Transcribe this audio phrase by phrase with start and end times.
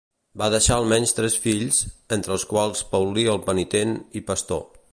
[0.41, 1.81] Va deixar almenys tres fills,
[2.17, 4.65] entre els quals Paulí el Penitent i Pastor.